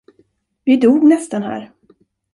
[0.63, 1.71] Vi dog nästan här!